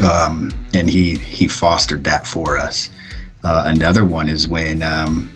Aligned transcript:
um, 0.00 0.52
and 0.74 0.88
he 0.88 1.16
he 1.18 1.48
fostered 1.48 2.04
that 2.04 2.26
for 2.26 2.56
us. 2.58 2.90
Uh, 3.44 3.64
another 3.66 4.04
one 4.04 4.28
is 4.28 4.46
when 4.48 4.82
um, 4.82 5.30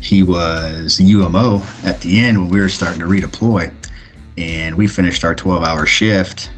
he 0.00 0.22
was 0.22 0.98
UMO 1.00 1.62
at 1.84 2.00
the 2.00 2.20
end 2.20 2.38
when 2.38 2.48
we 2.48 2.60
were 2.60 2.68
starting 2.68 3.00
to 3.00 3.06
redeploy, 3.06 3.72
and 4.36 4.76
we 4.76 4.86
finished 4.88 5.22
our 5.24 5.34
12-hour 5.34 5.86
shift 5.86 6.50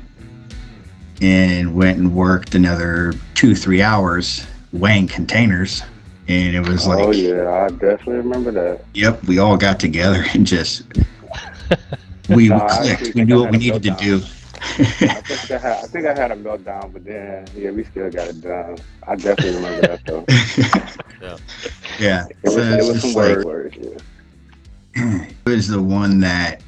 and 1.20 1.74
went 1.74 1.98
and 1.98 2.14
worked 2.14 2.54
another 2.54 3.12
two 3.34 3.54
three 3.54 3.82
hours 3.82 4.46
weighing 4.72 5.06
containers. 5.06 5.82
And 6.26 6.56
it 6.56 6.66
was 6.66 6.86
like 6.86 7.00
oh 7.00 7.10
yeah 7.12 7.64
i 7.64 7.68
definitely 7.68 8.14
remember 8.16 8.50
that. 8.52 8.84
Yep 8.94 9.24
we 9.24 9.38
all 9.38 9.58
got 9.58 9.78
together 9.78 10.24
and 10.32 10.46
just 10.46 10.82
we 12.30 12.48
No, 12.48 12.66
clicked. 12.70 13.14
we 13.14 13.24
knew 13.24 13.42
what 13.42 13.50
we 13.52 13.58
needed 13.58 13.82
to 13.82 13.90
do 13.90 14.22
I 14.60 15.20
think 15.20 15.50
I, 15.50 15.58
had, 15.58 15.84
I 15.84 15.86
think 15.86 16.06
I 16.06 16.14
had 16.14 16.30
a 16.30 16.36
meltdown, 16.36 16.92
but 16.92 17.04
then 17.04 17.46
yeah, 17.56 17.70
we 17.70 17.84
still 17.84 18.10
got 18.10 18.28
it 18.28 18.40
done. 18.40 18.78
I 19.06 19.16
definitely 19.16 19.56
remember 19.56 19.86
that 19.86 20.04
though. 20.06 20.24
yeah 21.98 22.26
It 22.28 22.36
was, 22.44 22.54
so 22.54 22.60
it 22.60 22.92
was 22.92 23.00
some 23.02 23.12
like 23.12 23.38
words. 23.44 23.76
Yeah. 23.80 25.26
it 25.46 25.48
was 25.48 25.68
the 25.68 25.82
one 25.82 26.20
that 26.20 26.62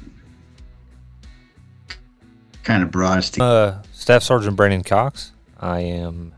kind 2.63 2.83
of 2.83 2.91
brought 2.91 3.19
us 3.19 3.29
to 3.31 3.43
Uh, 3.43 3.81
Staff 3.93 4.23
Sergeant 4.23 4.55
Brandon 4.55 4.83
Cox. 4.83 5.31
I 5.59 5.79
am 5.79 6.33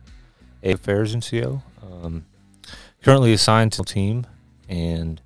a 0.64 0.74
affairs 0.74 1.16
NCO. 1.16 1.62
Um, 1.82 2.26
currently 3.04 3.34
assigned 3.34 3.72
to 3.74 3.80
the 3.80 3.86
team, 3.86 4.28
and 4.68 5.22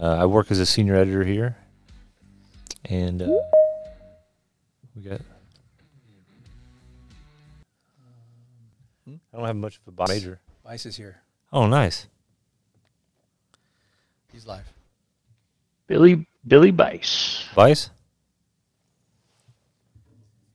uh, 0.00 0.16
I 0.16 0.26
work 0.26 0.50
as 0.50 0.58
a 0.58 0.66
senior 0.66 0.94
editor 0.94 1.24
here. 1.24 1.56
And 2.84 3.22
uh, 3.22 3.28
we 4.94 5.02
got. 5.02 5.20
I 9.38 9.40
don't 9.40 9.46
have 9.46 9.56
much 9.56 9.76
of 9.76 9.86
a 9.86 9.92
body 9.92 10.14
major. 10.14 10.40
Vice 10.64 10.84
is 10.84 10.96
here. 10.96 11.22
Oh, 11.52 11.68
nice. 11.68 12.08
He's 14.32 14.44
live. 14.44 14.64
Billy 15.86 16.26
Billy 16.44 16.72
Bice. 16.72 17.46
Vice. 17.54 17.90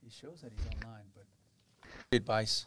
He 0.04 0.10
shows 0.10 0.42
that 0.42 0.52
he's 0.52 0.66
online, 0.76 1.06
but 1.16 1.24
Good 2.12 2.26
Vice. 2.26 2.66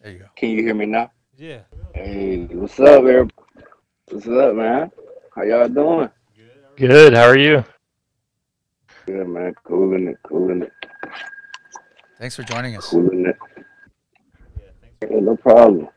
There 0.00 0.10
you 0.10 0.18
go. 0.18 0.24
Can 0.34 0.50
you 0.50 0.64
hear 0.64 0.74
me 0.74 0.86
now? 0.86 1.12
Yeah. 1.38 1.60
Hey, 1.94 2.38
what's 2.46 2.80
up, 2.80 3.04
everybody? 3.04 3.30
What's 4.08 4.26
up, 4.26 4.56
man? 4.56 4.90
How 5.32 5.42
y'all 5.44 5.68
doing? 5.68 6.10
Good. 6.74 7.14
How 7.14 7.28
are 7.28 7.38
you? 7.38 7.64
Good, 9.06 9.28
man. 9.28 9.54
Cooling 9.64 10.08
it, 10.08 10.18
cooling 10.22 10.62
it, 10.62 10.72
Thanks 12.18 12.36
for 12.36 12.42
joining 12.44 12.76
us. 12.76 12.88
cooling 12.88 13.26
it. 13.26 13.36
Yeah, 15.10 15.18
no 15.20 15.36
problem. 15.36 15.88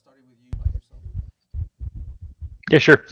starting 0.00 0.24
with 0.30 0.38
you 0.42 0.50
by 0.56 0.64
yourself. 0.72 1.00
Yeah, 2.72 2.78
sure. 2.78 3.04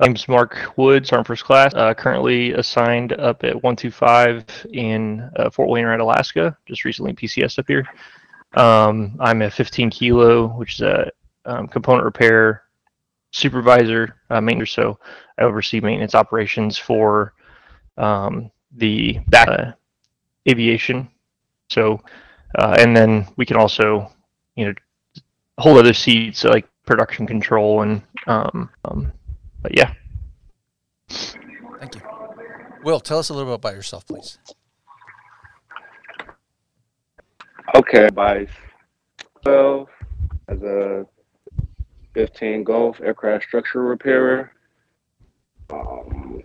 My 0.00 0.08
name's 0.08 0.26
Mark 0.26 0.76
Woods, 0.76 1.10
Sergeant 1.10 1.28
First 1.28 1.44
Class. 1.44 1.72
Uh, 1.72 1.94
currently 1.94 2.50
assigned 2.54 3.12
up 3.12 3.44
at 3.44 3.54
125 3.54 4.66
in 4.72 5.30
uh, 5.36 5.50
Fort 5.50 5.68
Wainwright, 5.68 6.00
Alaska. 6.00 6.56
Just 6.66 6.84
recently 6.84 7.12
PCS 7.12 7.60
up 7.60 7.66
here. 7.68 7.86
Um, 8.54 9.16
I'm 9.20 9.42
a 9.42 9.50
15 9.52 9.88
kilo, 9.90 10.48
which 10.48 10.74
is 10.74 10.80
a 10.80 11.12
um, 11.44 11.68
component 11.68 12.04
repair 12.04 12.64
supervisor, 13.30 14.16
uh, 14.30 14.40
maintenance. 14.40 14.72
So 14.72 14.98
I 15.38 15.42
oversee 15.42 15.78
maintenance 15.78 16.16
operations 16.16 16.76
for 16.76 17.34
um, 17.96 18.50
the 18.72 19.20
back 19.28 19.46
uh, 19.48 19.72
aviation. 20.50 21.08
So, 21.70 22.00
uh, 22.58 22.74
and 22.80 22.96
then 22.96 23.28
we 23.36 23.46
can 23.46 23.58
also, 23.58 24.10
you 24.56 24.66
know, 24.66 24.74
hold 25.58 25.78
other 25.78 25.94
seats 25.94 26.42
like 26.42 26.68
production 26.84 27.28
control 27.28 27.82
and 27.82 28.02
um, 28.26 28.70
um 28.84 29.12
but 29.62 29.76
yeah 29.76 29.92
Thank 31.84 31.96
you. 31.96 32.02
Will, 32.82 33.00
tell 33.00 33.18
us 33.18 33.28
a 33.28 33.34
little 33.34 33.50
bit 33.50 33.56
about 33.56 33.74
yourself, 33.74 34.06
please. 34.06 34.38
Okay, 37.74 38.08
Vice. 38.14 38.48
Well, 39.44 39.88
as 40.48 40.62
a 40.62 41.06
15 42.14 42.64
Golf 42.64 43.00
aircraft 43.02 43.44
structure 43.44 43.82
repairer, 43.82 44.52
um, 45.70 46.42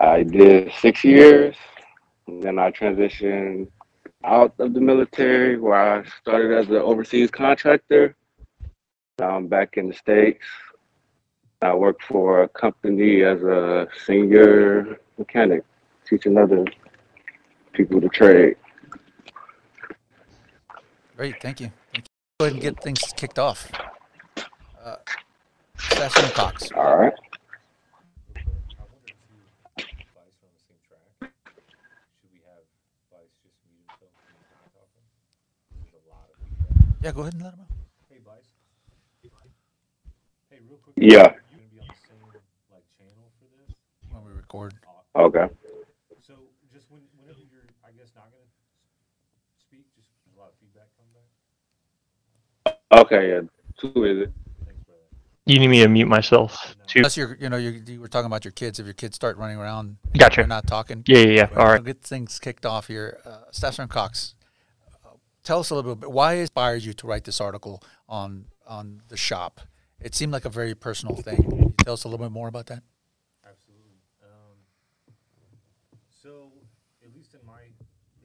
I 0.00 0.22
did 0.22 0.72
six 0.78 1.04
years. 1.04 1.56
And 2.26 2.42
then 2.42 2.58
I 2.58 2.70
transitioned 2.70 3.68
out 4.24 4.54
of 4.58 4.72
the 4.72 4.80
military 4.80 5.58
where 5.58 5.74
I 5.74 6.04
started 6.20 6.56
as 6.56 6.68
an 6.68 6.76
overseas 6.76 7.30
contractor. 7.30 8.16
Now 9.18 9.36
I'm 9.36 9.48
back 9.48 9.76
in 9.76 9.88
the 9.88 9.94
States. 9.94 10.44
I 11.62 11.74
work 11.74 12.00
for 12.02 12.42
a 12.42 12.48
company 12.48 13.22
as 13.22 13.40
a 13.42 13.86
senior 14.04 14.98
mechanic, 15.16 15.62
teaching 16.04 16.36
other 16.36 16.64
people 17.72 18.00
to 18.00 18.08
trade. 18.08 18.56
Great, 21.16 21.40
thank 21.40 21.60
you. 21.60 21.70
Thank 21.92 22.06
you. 22.06 22.10
Go 22.40 22.46
ahead 22.46 22.52
and 22.54 22.62
get 22.62 22.82
things 22.82 23.00
kicked 23.16 23.38
off. 23.38 23.70
Uh, 24.82 24.96
Cox. 26.34 26.70
All 26.76 26.96
right. 26.96 27.12
Yeah, 37.02 37.12
go 37.12 37.22
ahead 37.22 37.34
and 37.34 37.42
let 37.42 37.54
him 37.54 37.60
know. 37.60 37.66
Yeah. 40.96 41.34
When 44.52 44.64
record. 44.64 44.74
Okay. 45.16 45.46
So 46.26 46.34
just 46.72 46.90
when, 46.90 47.00
whenever 47.18 47.40
you're, 47.50 47.64
I 47.84 47.90
guess, 47.92 48.12
not 48.14 48.24
gonna 48.30 48.44
speak, 49.58 49.84
just 49.96 50.08
a 50.34 50.40
lot 50.40 50.48
of 50.48 50.54
feedback 50.60 50.88
come 50.96 51.06
back. 52.66 53.06
Okay. 53.06 53.30
Yeah. 53.30 53.40
Two 53.78 54.04
is 54.04 54.28
it? 54.28 54.32
you 55.44 55.58
need 55.58 55.66
me 55.68 55.80
to 55.80 55.88
mute 55.88 56.06
myself 56.06 56.76
too 56.86 57.00
Unless 57.00 57.16
you're, 57.16 57.36
you 57.40 57.48
know, 57.48 57.56
you, 57.56 57.82
you 57.84 58.00
were 58.00 58.06
talking 58.06 58.26
about 58.26 58.44
your 58.44 58.52
kids. 58.52 58.78
If 58.78 58.86
your 58.86 58.94
kids 58.94 59.16
start 59.16 59.36
running 59.36 59.56
around, 59.56 59.96
Gotcha. 60.16 60.42
you're 60.42 60.46
not 60.46 60.68
talking. 60.68 61.02
yeah 61.06 61.18
yeah 61.18 61.26
yeah 61.26 61.46
But 61.46 61.58
all 61.58 61.66
I'll 61.66 61.72
right 61.72 61.84
Get 61.84 62.00
things 62.00 62.38
kicked 62.38 62.64
off 62.64 62.86
here. 62.86 63.18
Uh, 63.26 63.38
Staff 63.50 63.74
Sergeant 63.74 63.90
Cox, 63.90 64.36
uh, 65.04 65.08
tell 65.42 65.58
us 65.58 65.70
a 65.70 65.74
little 65.74 65.96
bit. 65.96 66.12
Why 66.12 66.34
inspired 66.34 66.84
you 66.84 66.92
to 66.92 67.06
write 67.08 67.24
this 67.24 67.40
article 67.40 67.82
on 68.08 68.44
on 68.68 69.02
the 69.08 69.16
shop? 69.16 69.60
It 70.00 70.14
seemed 70.14 70.32
like 70.32 70.44
a 70.44 70.48
very 70.50 70.74
personal 70.76 71.16
thing. 71.16 71.42
Can 71.42 71.58
you 71.58 71.74
tell 71.78 71.94
us 71.94 72.04
a 72.04 72.08
little 72.08 72.24
bit 72.24 72.30
more 72.32 72.46
about 72.46 72.66
that? 72.66 72.82
Absolutely. 73.42 73.98
Um, 74.22 74.58
so, 76.10 76.50
at 77.02 77.10
least 77.14 77.34
in 77.34 77.42
my 77.46 77.62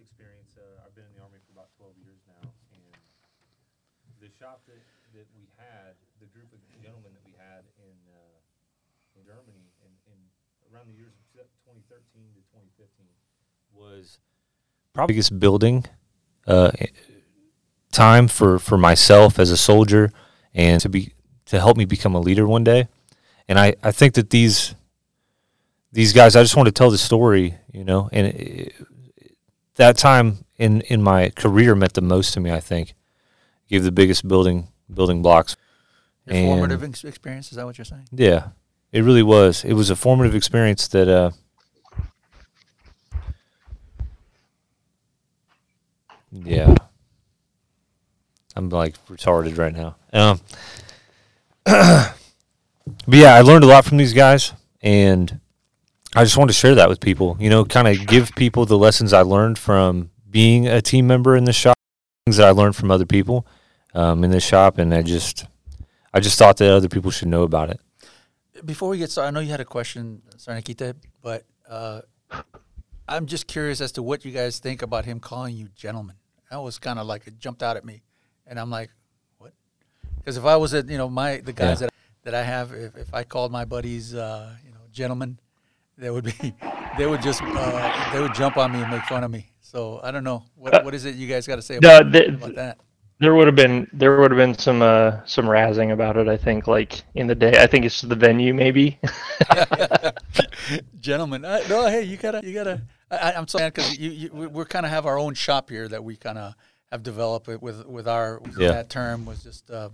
experience, 0.01 0.53
uh, 0.57 0.85
I've 0.85 0.93
been 0.93 1.05
in 1.05 1.13
the 1.17 1.21
Army 1.25 1.37
for 1.45 1.53
about 1.53 1.69
12 1.77 1.97
years 2.01 2.21
now, 2.29 2.49
and 2.73 2.93
the 4.21 4.29
shop 4.37 4.61
that, 4.69 4.81
that 5.13 5.25
we 5.37 5.45
had, 5.57 5.93
the 6.17 6.25
group 6.33 6.49
of 6.49 6.57
gentlemen 6.81 7.13
that 7.13 7.25
we 7.27 7.37
had 7.37 7.61
in, 7.77 7.97
uh, 8.09 9.19
in 9.19 9.21
Germany 9.21 9.69
in, 9.85 9.91
in 10.09 10.17
around 10.73 10.89
the 10.89 10.97
years 10.97 11.13
of 11.13 11.45
2013 11.69 11.93
to 12.33 12.41
2015 12.57 13.05
was 13.77 14.19
probably 14.93 15.13
the 15.13 15.17
biggest 15.17 15.39
building 15.39 15.85
uh, 16.47 16.71
time 17.91 18.27
for 18.27 18.59
for 18.59 18.77
myself 18.77 19.39
as 19.39 19.51
a 19.51 19.57
soldier 19.57 20.11
and 20.53 20.81
to 20.81 20.89
be 20.89 21.13
to 21.45 21.59
help 21.59 21.77
me 21.77 21.85
become 21.85 22.15
a 22.15 22.19
leader 22.19 22.45
one 22.47 22.63
day. 22.63 22.87
And 23.47 23.57
I 23.59 23.75
I 23.83 23.91
think 23.91 24.13
that 24.15 24.29
these 24.29 24.75
these 25.91 26.13
guys 26.13 26.35
I 26.35 26.41
just 26.43 26.55
want 26.55 26.67
to 26.67 26.71
tell 26.71 26.91
the 26.91 26.97
story, 26.97 27.55
you 27.71 27.83
know, 27.83 28.09
and 28.11 28.27
it, 28.27 28.73
that 29.75 29.97
time 29.97 30.45
in 30.57 30.81
in 30.81 31.01
my 31.01 31.29
career 31.29 31.75
meant 31.75 31.93
the 31.93 32.01
most 32.01 32.33
to 32.33 32.39
me, 32.39 32.51
I 32.51 32.59
think. 32.59 32.93
Gave 33.69 33.83
the 33.83 33.91
biggest 33.91 34.27
building 34.27 34.67
building 34.93 35.21
blocks. 35.21 35.55
Your 36.25 36.35
And- 36.35 36.47
formative 36.47 36.83
experience, 37.05 37.51
is 37.51 37.55
that 37.57 37.65
what 37.65 37.77
you're 37.77 37.85
saying? 37.85 38.07
Yeah, 38.11 38.49
it 38.91 39.01
really 39.03 39.23
was. 39.23 39.63
It 39.63 39.73
was 39.73 39.89
a 39.89 39.95
formative 39.95 40.35
experience 40.35 40.87
that. 40.89 41.07
Uh, 41.07 41.31
yeah, 46.31 46.75
I'm 48.55 48.69
like 48.69 48.95
retarded 49.07 49.57
right 49.57 49.73
now. 49.73 49.95
Um, 50.13 50.41
but 51.65 52.13
yeah, 53.07 53.33
I 53.35 53.41
learned 53.41 53.63
a 53.63 53.67
lot 53.67 53.85
from 53.85 53.97
these 53.97 54.13
guys, 54.13 54.53
and 54.81 55.39
I 56.15 56.23
just 56.23 56.37
want 56.37 56.49
to 56.49 56.53
share 56.53 56.75
that 56.75 56.89
with 56.89 56.99
people. 56.99 57.37
You 57.39 57.49
know, 57.49 57.65
kind 57.65 57.87
of 57.87 58.07
give 58.07 58.33
people 58.35 58.65
the 58.65 58.77
lessons 58.77 59.13
I 59.13 59.21
learned 59.21 59.59
from 59.59 60.11
being 60.29 60.67
a 60.67 60.81
team 60.81 61.07
member 61.07 61.35
in 61.35 61.45
the 61.45 61.53
shop, 61.53 61.77
things 62.25 62.37
that 62.37 62.47
I 62.47 62.51
learned 62.51 62.75
from 62.75 62.91
other 62.91 63.05
people 63.05 63.45
um, 63.93 64.23
in 64.23 64.31
the 64.31 64.39
shop, 64.39 64.77
and 64.77 64.93
I 64.93 65.01
just, 65.01 65.45
I 66.13 66.19
just 66.19 66.37
thought 66.37 66.57
that 66.57 66.71
other 66.71 66.89
people 66.89 67.11
should 67.11 67.27
know 67.27 67.43
about 67.43 67.69
it. 67.69 67.79
Before 68.65 68.89
we 68.89 68.97
get 68.97 69.11
started, 69.11 69.27
I 69.27 69.31
know 69.31 69.39
you 69.39 69.51
had 69.51 69.59
a 69.59 69.65
question, 69.65 70.23
Sarnikita, 70.37 70.95
but 71.21 71.45
uh, 71.69 72.01
I'm 73.07 73.25
just 73.25 73.47
curious 73.47 73.81
as 73.81 73.91
to 73.93 74.03
what 74.03 74.25
you 74.25 74.31
guys 74.31 74.59
think 74.59 74.81
about 74.81 75.05
him 75.05 75.19
calling 75.19 75.55
you 75.55 75.69
gentlemen. 75.75 76.15
That 76.51 76.57
was 76.61 76.77
kind 76.79 76.99
of 76.99 77.07
like 77.07 77.27
it 77.27 77.39
jumped 77.39 77.61
out 77.63 77.77
at 77.77 77.85
me, 77.85 78.03
and 78.45 78.59
I'm 78.59 78.69
like, 78.69 78.89
what? 79.37 79.53
Because 80.17 80.37
if 80.37 80.45
I 80.45 80.55
was 80.57 80.73
at 80.73 80.89
you 80.89 80.97
know 80.97 81.09
my 81.09 81.37
the 81.37 81.53
guys 81.53 81.81
Yeah. 81.81 81.87
that 81.87 81.93
that 82.23 82.35
I 82.35 82.43
have, 82.43 82.71
if, 82.73 82.95
if 82.97 83.13
I 83.13 83.23
called 83.23 83.51
my 83.51 83.65
buddies 83.65 84.13
uh, 84.15 84.53
you 84.65 84.71
know 84.71 84.79
gentlemen, 84.91 85.39
they 85.97 86.09
would 86.09 86.23
be 86.25 86.53
they 86.97 87.05
would 87.05 87.21
just 87.21 87.41
uh, 87.43 88.11
they 88.13 88.21
would 88.21 88.33
jump 88.33 88.57
on 88.57 88.71
me 88.71 88.81
and 88.81 88.91
make 88.91 89.03
fun 89.03 89.23
of 89.23 89.31
me. 89.31 89.51
So 89.61 89.99
I 90.03 90.11
don't 90.11 90.23
know 90.23 90.43
what 90.55 90.83
what 90.85 90.93
is 90.95 91.05
it 91.05 91.15
you 91.15 91.27
guys 91.27 91.45
got 91.47 91.57
to 91.57 91.61
say 91.61 91.79
No, 91.81 91.97
about, 91.99 92.11
the- 92.11 92.27
about 92.29 92.55
that? 92.55 92.77
There 93.19 93.33
would 93.33 93.47
have 93.47 93.55
been 93.55 93.87
there 93.93 94.19
would 94.19 94.29
have 94.29 94.37
been 94.37 94.55
some 94.57 94.81
uh 94.83 95.25
some 95.25 95.45
razzing 95.45 95.91
about 95.91 96.17
it. 96.17 96.27
I 96.27 96.37
think 96.37 96.67
like 96.67 97.03
in 97.15 97.25
the 97.27 97.33
day. 97.35 97.53
I 97.61 97.65
think 97.65 97.83
it's 97.83 98.01
the 98.01 98.15
venue 98.15 98.53
maybe. 98.53 98.99
gentlemen. 100.99 101.43
Uh, 101.45 101.59
no, 101.69 101.87
hey, 101.87 102.03
you 102.03 102.17
gotta, 102.17 102.41
you 102.43 102.53
gotta. 102.53 102.81
I, 103.11 103.17
I- 103.17 103.37
I'm 103.37 103.47
sorry 103.47 103.69
because 103.69 103.97
you, 103.97 104.11
you, 104.11 104.29
we- 104.33 104.47
we're 104.47 104.65
kind 104.65 104.85
of 104.85 104.91
have 104.91 105.05
our 105.05 105.17
own 105.17 105.33
shop 105.33 105.69
here 105.69 105.87
that 105.87 106.03
we 106.03 106.15
kind 106.15 106.37
of 106.37 106.53
have 106.91 107.03
developed 107.03 107.49
it 107.49 107.61
with 107.61 107.85
with 107.85 108.07
our 108.07 108.41
Yeah. 108.57 108.69
that 108.73 108.89
term 108.89 109.25
was 109.25 109.43
just. 109.43 109.69
Uh, 109.69 109.89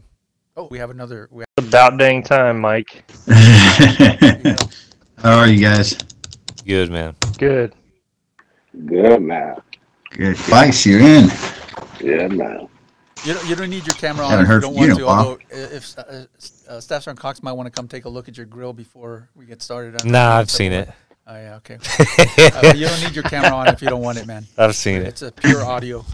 oh, 0.57 0.67
we 0.69 0.77
have 0.79 0.89
another. 0.89 1.27
We 1.31 1.43
have 1.57 1.67
About 1.67 1.97
dang 1.97 2.23
time, 2.23 2.59
Mike. 2.59 3.03
How 5.17 5.37
are 5.39 5.47
you 5.47 5.61
guys? 5.61 5.97
Good 6.65 6.91
man. 6.91 7.15
Good. 7.37 7.73
Good 8.85 9.21
man. 9.21 9.61
Good. 10.11 10.37
Vice, 10.37 10.85
you're 10.85 10.99
in. 11.01 11.29
Yeah, 12.01 12.27
man. 12.27 12.67
you 13.23 13.33
don't, 13.33 13.49
you 13.49 13.55
don't 13.55 13.69
need 13.69 13.85
your 13.85 13.95
camera 13.95 14.25
on 14.25 14.41
if 14.41 14.47
you 14.49 14.59
don't 14.59 14.73
from 14.75 14.83
you 14.83 14.87
want 14.87 14.99
to. 14.99 15.05
a. 15.05 15.07
Although 15.07 15.33
uh, 15.33 15.37
if 15.75 15.97
uh, 15.97 16.01
uh, 16.69 16.79
Staff 16.79 17.03
Sergeant 17.03 17.19
Cox 17.19 17.41
might 17.43 17.53
want 17.53 17.67
to 17.67 17.71
come 17.71 17.87
take 17.87 18.05
a 18.05 18.09
look 18.09 18.27
at 18.27 18.35
your 18.37 18.45
grill 18.45 18.73
before 18.73 19.29
we 19.35 19.45
get 19.45 19.61
started. 19.61 20.01
on- 20.01 20.11
Nah, 20.11 20.35
I've 20.37 20.51
seen 20.51 20.71
it. 20.71 20.89
Oh 21.25 21.35
yeah, 21.35 21.55
okay. 21.55 21.75
uh, 22.53 22.73
you 22.75 22.85
don't 22.87 23.01
need 23.01 23.15
your 23.15 23.23
camera 23.23 23.55
on 23.55 23.67
if 23.69 23.81
you 23.81 23.87
don't 23.87 24.01
want 24.01 24.17
it, 24.17 24.27
man. 24.27 24.45
I've 24.57 24.75
seen 24.75 25.01
it. 25.01 25.07
It's 25.07 25.21
a 25.21 25.31
pure 25.31 25.63
audio. 25.63 26.05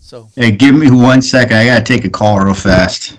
So 0.00 0.28
Hey, 0.34 0.50
give 0.50 0.74
me 0.74 0.90
one 0.90 1.20
second. 1.22 1.56
I 1.56 1.66
gotta 1.66 1.84
take 1.84 2.04
a 2.04 2.10
call 2.10 2.40
real 2.40 2.54
fast. 2.54 3.18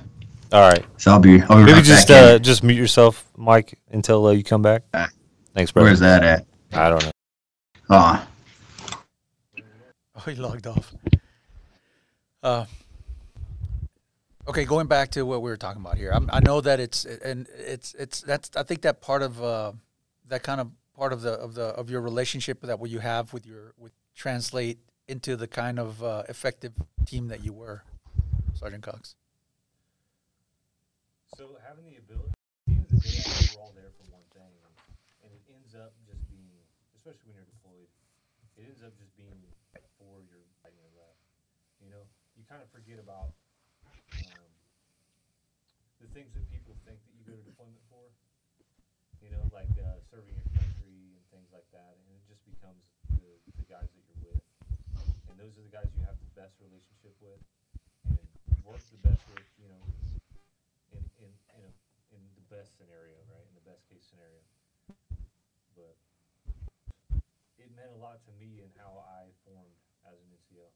All 0.52 0.62
right. 0.70 0.84
So 0.98 1.12
I'll 1.12 1.20
be. 1.20 1.42
I'll 1.44 1.58
be 1.58 1.64
Maybe 1.64 1.74
right 1.74 1.84
just 1.84 2.08
back 2.08 2.24
in. 2.24 2.36
uh, 2.36 2.40
just 2.40 2.64
mute 2.64 2.75
yourself, 2.78 3.25
Mike, 3.38 3.78
until 3.92 4.25
uh, 4.28 4.31
you 4.31 4.44
come 4.44 4.62
back. 4.62 4.84
Thanks, 5.54 5.72
brother. 5.72 5.90
Where's 5.90 6.00
that 6.00 6.24
at? 6.24 6.46
I 6.72 6.90
don't 6.90 7.04
know. 7.04 7.12
Oh, 7.90 8.28
Oh, 10.16 10.30
he 10.30 10.36
logged 10.36 10.68
off. 10.68 10.94
Uh, 12.42 12.66
okay, 14.48 14.66
going 14.66 14.88
back 14.88 15.12
to 15.12 15.24
what 15.24 15.42
we 15.42 15.50
were 15.50 15.58
talking 15.58 15.81
about 15.81 15.98
here. 15.98 16.12
I'm, 16.14 16.30
I 16.31 16.40
know 16.40 16.62
that 16.62 16.80
it's 16.80 17.06
and 17.06 17.48
it's 17.58 17.94
it's 17.96 18.22
that's 18.22 18.50
I 18.56 18.64
think 18.64 18.81
that 18.81 19.02
part 19.02 19.22
of 19.22 19.42
uh, 19.44 19.72
that 20.28 20.44
kind 20.44 20.62
of 20.62 20.72
part 20.96 21.14
of 21.14 21.22
the 21.22 21.34
of 21.34 21.56
the 21.56 21.66
of 21.75 21.90
your 21.90 22.02
relationship 22.02 22.62
that 22.62 22.80
what 22.80 22.90
you 22.90 23.00
have 23.00 23.34
with 23.34 23.46
your 23.46 23.74
with 23.78 23.92
translate 24.16 24.80
into 25.08 25.36
the 25.36 25.48
kind 25.48 25.80
of 25.80 26.04
uh, 26.04 26.24
effective 26.30 26.74
team 27.06 27.28
that 27.28 27.44
you 27.44 27.52
were, 27.52 27.84
Sergeant 28.54 28.84
Cox. 28.84 29.16
So 31.36 31.58
having 31.68 31.86
the 31.90 31.98
ability, 31.98 32.31
the 32.68 32.98
day, 33.02 33.20
we're 33.52 33.62
all 33.62 33.74
there 33.75 33.92
for 34.00 34.06
one 34.14 34.24
thing, 34.31 34.48
and, 34.48 34.74
and 35.25 35.30
it 35.34 35.44
ends 35.50 35.74
up 35.75 35.92
just 36.08 36.22
being, 36.30 36.46
especially 36.96 37.25
when 37.25 37.42
you're 37.42 37.50
deployed, 37.58 37.90
it 38.56 38.70
ends 38.70 38.86
up 38.86 38.94
just 39.02 39.12
being 39.18 39.34
for 39.98 40.22
your 40.30 40.40
right 40.64 40.74
and 40.74 40.94
left. 40.96 41.20
You 41.84 41.90
know, 41.92 42.04
you 42.38 42.44
kind 42.48 42.62
of 42.62 42.70
forget 42.72 43.00
about 43.02 43.34
um, 44.30 44.50
the 46.00 46.08
things 46.14 46.31
that 46.34 46.46
people 46.50 46.74
think 46.86 47.00
that 47.04 47.14
you 47.18 47.24
go 47.28 47.36
to 47.36 47.44
deployment 47.44 47.84
for. 47.90 47.93
You 49.24 49.31
know, 49.31 49.48
like 49.56 49.72
uh, 49.80 50.04
serving 50.12 50.36
your 50.36 50.50
country 50.52 51.16
and 51.16 51.24
things 51.31 51.48
like 51.56 51.64
that, 51.72 51.96
and 51.96 52.06
it 52.12 52.20
just 52.28 52.44
becomes 52.44 52.84
the, 53.08 53.40
the 53.56 53.66
guys 53.72 53.88
that 53.88 54.04
you're 54.04 54.20
with, 54.28 54.44
and 55.31 55.40
those 55.40 55.56
are 55.56 55.64
the 55.64 55.72
guys 55.72 55.88
you 55.96 56.04
have 56.04 56.20
the 56.20 56.31
best 56.36 56.60
relationship 56.60 57.16
with, 57.24 57.40
and 58.12 58.20
work 58.68 58.84
the 58.92 59.00
best 59.00 59.24
with. 59.31 59.48
You 59.56 59.72
know, 59.72 59.84
in 60.92 61.04
in 61.24 61.31
in, 61.56 61.64
a, 61.64 61.72
in 62.12 62.22
the 62.36 62.46
best 62.52 62.75
scenario, 62.75 63.16
right? 63.31 63.48
In 63.48 63.56
the 63.56 63.64
best 63.64 63.88
case 63.88 64.04
scenario. 64.12 64.44
But 65.72 65.96
it 67.56 67.72
meant 67.80 67.96
a 67.96 68.00
lot 68.04 68.20
to 68.28 68.34
me 68.36 68.60
and 68.60 68.75
how 68.75 69.08
I 69.08 69.31
formed 69.48 69.80
as 70.04 70.20
an 70.20 70.28
NCO. 70.36 70.68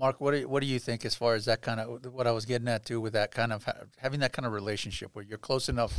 Mark, 0.00 0.18
what 0.18 0.30
do 0.30 0.38
you, 0.38 0.48
what 0.48 0.60
do 0.60 0.66
you 0.66 0.78
think 0.78 1.04
as 1.04 1.14
far 1.14 1.34
as 1.34 1.44
that 1.44 1.60
kind 1.60 1.78
of 1.78 2.14
what 2.14 2.26
I 2.26 2.32
was 2.32 2.46
getting 2.46 2.68
at 2.68 2.86
too 2.86 3.02
with 3.02 3.12
that 3.12 3.32
kind 3.32 3.52
of 3.52 3.68
having 3.98 4.20
that 4.20 4.32
kind 4.32 4.46
of 4.46 4.52
relationship 4.52 5.10
where 5.12 5.22
you're 5.22 5.36
close 5.36 5.68
enough, 5.68 5.92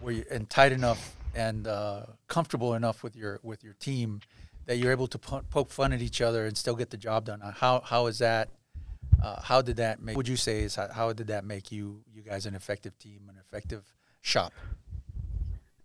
where 0.00 0.12
you 0.12 0.24
and 0.30 0.50
tight 0.50 0.70
enough 0.70 1.16
and 1.34 1.66
uh, 1.66 2.02
comfortable 2.28 2.74
enough 2.74 3.02
with 3.02 3.16
your 3.16 3.40
with 3.42 3.64
your 3.64 3.72
team 3.72 4.20
that 4.66 4.76
you're 4.76 4.92
able 4.92 5.06
to 5.06 5.18
po- 5.18 5.40
poke 5.48 5.70
fun 5.70 5.94
at 5.94 6.02
each 6.02 6.20
other 6.20 6.44
and 6.44 6.58
still 6.58 6.76
get 6.76 6.90
the 6.90 6.98
job 6.98 7.24
done. 7.24 7.40
Uh, 7.40 7.52
How 7.52 7.80
how 7.80 8.06
is 8.06 8.18
that? 8.18 8.50
Uh, 9.22 9.40
how 9.40 9.62
did 9.62 9.76
that 9.76 10.02
make? 10.02 10.14
Would 10.14 10.28
you 10.28 10.36
say 10.36 10.60
is 10.60 10.74
how, 10.74 10.88
how 10.88 11.12
did 11.14 11.28
that 11.28 11.46
make 11.46 11.72
you 11.72 12.02
you 12.12 12.20
guys 12.20 12.44
an 12.44 12.54
effective 12.54 12.98
team, 12.98 13.30
an 13.30 13.36
effective 13.38 13.94
shop? 14.20 14.52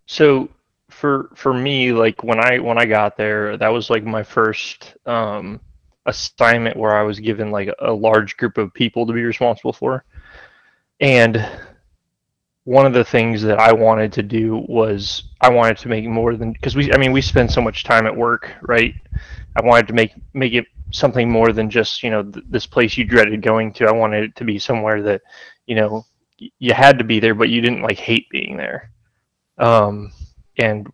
So 0.04 0.50
for 0.90 1.30
for 1.34 1.54
me, 1.54 1.92
like 1.92 2.22
when 2.22 2.40
I 2.44 2.58
when 2.58 2.76
I 2.76 2.84
got 2.84 3.16
there, 3.16 3.56
that 3.56 3.68
was 3.68 3.88
like 3.88 4.04
my 4.04 4.22
first 4.22 4.96
um, 5.06 5.60
assignment 6.08 6.76
where 6.76 6.96
I 6.96 7.02
was 7.02 7.20
given 7.20 7.50
like 7.50 7.70
a 7.80 7.92
large 7.92 8.36
group 8.36 8.58
of 8.58 8.74
people 8.74 9.06
to 9.06 9.12
be 9.12 9.22
responsible 9.22 9.72
for, 9.72 10.04
and 11.00 11.46
one 12.64 12.84
of 12.84 12.92
the 12.92 13.04
things 13.04 13.40
that 13.42 13.58
I 13.58 13.72
wanted 13.72 14.12
to 14.14 14.22
do 14.22 14.64
was 14.68 15.24
I 15.40 15.50
wanted 15.50 15.78
to 15.78 15.88
make 15.88 16.04
more 16.04 16.36
than 16.36 16.52
because 16.52 16.76
we 16.76 16.92
I 16.92 16.98
mean 16.98 17.12
we 17.12 17.22
spend 17.22 17.50
so 17.50 17.62
much 17.62 17.84
time 17.84 18.06
at 18.06 18.16
work, 18.16 18.52
right? 18.62 18.94
I 19.56 19.64
wanted 19.64 19.88
to 19.88 19.94
make 19.94 20.12
make 20.34 20.54
it 20.54 20.66
something 20.92 21.30
more 21.30 21.52
than 21.52 21.70
just 21.70 22.02
you 22.02 22.10
know 22.10 22.22
th- 22.22 22.44
this 22.50 22.66
place 22.66 22.96
you 22.96 23.04
dreaded 23.04 23.42
going 23.42 23.72
to. 23.74 23.86
I 23.86 23.92
wanted 23.92 24.24
it 24.24 24.36
to 24.36 24.44
be 24.44 24.58
somewhere 24.58 25.02
that 25.02 25.22
you 25.66 25.76
know 25.76 26.04
you 26.58 26.72
had 26.74 26.98
to 26.98 27.04
be 27.04 27.20
there, 27.20 27.34
but 27.34 27.48
you 27.48 27.60
didn't 27.60 27.82
like 27.82 27.98
hate 27.98 28.28
being 28.30 28.56
there 28.56 28.92
um, 29.58 30.12
and 30.58 30.86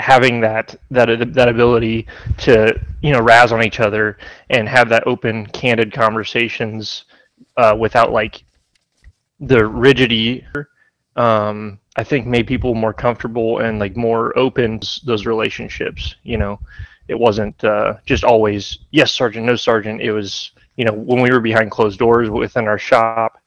having 0.00 0.40
that 0.40 0.74
that 0.90 1.32
that 1.34 1.48
ability 1.48 2.06
to 2.38 2.78
you 3.02 3.12
know 3.12 3.20
razz 3.20 3.52
on 3.52 3.62
each 3.62 3.80
other 3.80 4.18
and 4.50 4.68
have 4.68 4.88
that 4.88 5.06
open 5.06 5.46
candid 5.46 5.92
conversations 5.92 7.04
uh, 7.56 7.76
without 7.78 8.12
like 8.12 8.44
the 9.40 9.66
rigidity 9.66 10.44
um, 11.16 11.78
i 11.96 12.04
think 12.04 12.26
made 12.26 12.46
people 12.46 12.74
more 12.74 12.92
comfortable 12.92 13.58
and 13.60 13.78
like 13.78 13.96
more 13.96 14.36
open 14.38 14.80
those 15.04 15.26
relationships 15.26 16.16
you 16.22 16.36
know? 16.36 16.58
It 17.08 17.18
wasn't 17.18 17.64
uh, 17.64 17.94
just 18.06 18.22
always 18.22 18.78
yes 18.92 19.12
sergeant 19.12 19.44
no 19.44 19.56
sergeant. 19.56 20.00
It 20.00 20.12
was 20.12 20.52
you 20.76 20.84
know 20.84 20.92
when 20.92 21.20
we 21.20 21.32
were 21.32 21.40
behind 21.40 21.72
closed 21.72 21.98
doors 21.98 22.30
within 22.30 22.68
our 22.68 22.78
shop 22.78 23.38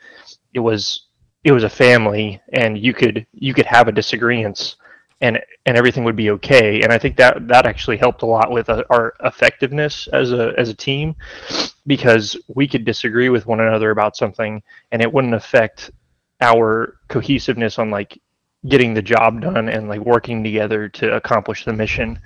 it 0.53 0.59
was 0.59 1.07
it 1.43 1.51
was 1.51 1.63
a 1.63 1.69
family 1.69 2.41
and 2.53 2.77
you 2.77 2.93
could 2.93 3.25
you 3.33 3.53
could 3.53 3.65
have 3.65 3.87
a 3.87 3.91
disagreement 3.91 4.75
and 5.23 5.39
and 5.65 5.75
everything 5.75 6.03
would 6.03 6.15
be 6.15 6.29
okay 6.29 6.81
and 6.81 6.93
i 6.93 6.97
think 6.97 7.15
that 7.17 7.47
that 7.47 7.65
actually 7.65 7.97
helped 7.97 8.21
a 8.21 8.25
lot 8.25 8.51
with 8.51 8.69
uh, 8.69 8.83
our 8.91 9.15
effectiveness 9.23 10.07
as 10.13 10.31
a 10.31 10.53
as 10.57 10.69
a 10.69 10.73
team 10.73 11.15
because 11.87 12.37
we 12.47 12.67
could 12.67 12.85
disagree 12.85 13.29
with 13.29 13.47
one 13.47 13.59
another 13.59 13.89
about 13.89 14.15
something 14.15 14.61
and 14.91 15.01
it 15.01 15.11
wouldn't 15.11 15.33
affect 15.33 15.89
our 16.41 16.99
cohesiveness 17.07 17.79
on 17.79 17.89
like 17.89 18.19
getting 18.67 18.93
the 18.93 19.01
job 19.01 19.41
done 19.41 19.69
and 19.69 19.89
like 19.89 19.99
working 20.01 20.43
together 20.43 20.87
to 20.87 21.15
accomplish 21.15 21.65
the 21.65 21.73
mission 21.73 22.19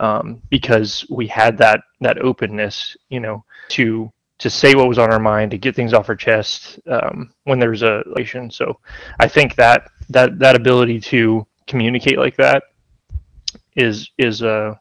um, 0.00 0.40
because 0.50 1.06
we 1.10 1.26
had 1.26 1.58
that 1.58 1.80
that 2.00 2.18
openness, 2.18 2.96
you 3.08 3.20
know, 3.20 3.44
to 3.70 4.12
to 4.38 4.48
say 4.48 4.74
what 4.74 4.88
was 4.88 4.98
on 4.98 5.12
our 5.12 5.18
mind, 5.18 5.50
to 5.50 5.58
get 5.58 5.74
things 5.74 5.92
off 5.92 6.08
our 6.08 6.14
chest 6.14 6.78
um, 6.86 7.32
when 7.44 7.58
there's 7.58 7.82
a 7.82 8.02
relation. 8.06 8.50
So 8.50 8.78
I 9.18 9.26
think 9.28 9.56
that 9.56 9.90
that 10.10 10.38
that 10.38 10.54
ability 10.56 11.00
to 11.00 11.46
communicate 11.68 12.18
like 12.18 12.36
that 12.36 12.64
is 13.76 14.10
is 14.18 14.42
uh, 14.42 14.74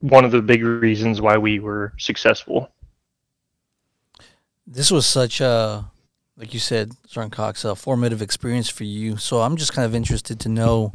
one 0.00 0.24
of 0.24 0.30
the 0.30 0.42
big 0.42 0.62
reasons 0.62 1.20
why 1.20 1.36
we 1.36 1.58
were 1.58 1.92
successful. 1.98 2.70
This 4.66 4.90
was 4.90 5.06
such 5.06 5.40
a, 5.40 5.90
like 6.36 6.54
you 6.54 6.60
said, 6.60 6.92
Sergeant 7.06 7.32
Cox, 7.32 7.64
a 7.64 7.74
formative 7.74 8.22
experience 8.22 8.68
for 8.68 8.84
you. 8.84 9.16
So 9.16 9.40
I'm 9.40 9.56
just 9.56 9.72
kind 9.72 9.84
of 9.84 9.94
interested 9.94 10.40
to 10.40 10.48
know 10.48 10.92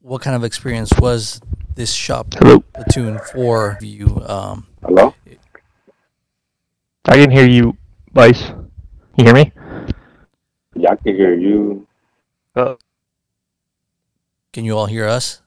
what 0.00 0.22
kind 0.22 0.36
of 0.36 0.44
experience 0.44 0.92
was 0.98 1.40
this 1.74 1.92
shop 1.92 2.34
Hello. 2.34 2.60
platoon 2.74 3.18
for 3.32 3.78
you. 3.80 4.22
Um, 4.26 4.66
Hello? 4.82 5.14
I 7.06 7.14
can 7.16 7.30
hear 7.30 7.46
you, 7.46 7.76
Vice. 8.12 8.50
You 9.16 9.24
hear 9.24 9.34
me? 9.34 9.52
Yeah, 10.74 10.92
I 10.92 10.96
can 10.96 11.16
hear 11.16 11.34
you. 11.34 11.86
Uh, 12.54 12.74
can 14.52 14.64
you 14.64 14.76
all 14.76 14.86
hear 14.86 15.06
us? 15.06 15.40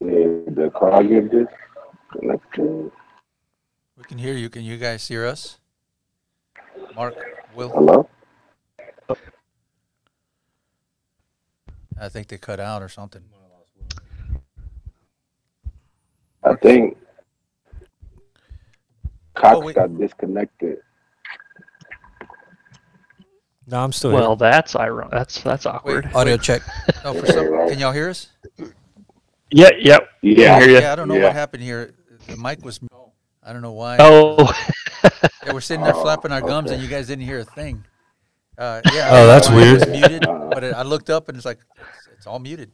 The 0.00 0.70
car 0.74 1.02
get 1.02 1.30
disconnected? 1.30 2.90
We 3.96 4.04
can 4.04 4.18
hear 4.18 4.34
you. 4.34 4.48
Can 4.50 4.62
you 4.62 4.76
guys 4.76 5.06
hear 5.08 5.26
us? 5.26 5.58
Mark, 6.94 7.14
Will, 7.54 7.70
Hello? 7.70 8.08
I 12.00 12.08
think 12.08 12.28
they 12.28 12.38
cut 12.38 12.60
out 12.60 12.82
or 12.82 12.88
something. 12.88 13.22
I 16.44 16.54
think 16.54 16.96
Cox 19.34 19.58
Oh, 19.60 19.72
got 19.72 19.98
disconnected. 19.98 20.78
No, 23.70 23.80
I'm 23.84 23.92
still 23.92 24.12
well, 24.12 24.34
that's 24.34 24.74
ironic. 24.74 25.10
That's 25.12 25.42
that's 25.42 25.66
awkward. 25.66 26.06
Wait, 26.06 26.14
Audio 26.14 26.34
wait. 26.34 26.42
check. 26.42 26.62
No, 27.04 27.12
for 27.12 27.26
some, 27.26 27.46
can 27.68 27.78
y'all 27.78 27.92
hear 27.92 28.08
us? 28.08 28.28
Yeah, 29.50 29.70
yeah. 29.78 29.98
Yeah. 30.22 30.56
I 30.56 30.60
hear 30.60 30.68
you. 30.70 30.78
Yeah, 30.80 30.92
I 30.92 30.96
don't 30.96 31.06
know 31.08 31.16
Yeah. 31.16 31.24
what 31.24 31.32
happened 31.34 31.62
here. 31.62 31.94
The 32.28 32.36
mic 32.38 32.64
was. 32.64 32.80
I 33.42 33.52
don't 33.52 33.60
know 33.62 33.72
why. 33.72 33.96
Oh, 34.00 34.36
Yeah, 35.44 35.52
we're 35.52 35.60
sitting 35.60 35.84
there 35.84 35.94
Oh, 35.94 36.02
flapping 36.02 36.32
our 36.32 36.40
gums, 36.40 36.70
and 36.70 36.82
you 36.82 36.88
guys 36.88 37.06
didn't 37.08 37.24
hear 37.24 37.40
a 37.40 37.44
thing. 37.44 37.84
Uh, 38.56 38.80
yeah. 38.92 39.08
Oh, 39.12 39.26
that's 39.26 39.48
it 39.48 39.54
weird. 39.54 39.80
was 39.80 39.86
muted, 39.88 40.22
but 40.22 40.64
it, 40.64 40.74
I 40.74 40.82
looked 40.82 41.10
up 41.10 41.28
and 41.28 41.36
it's 41.36 41.44
like 41.46 41.58
it's, 41.76 42.08
it's 42.18 42.26
all 42.26 42.38
muted. 42.38 42.70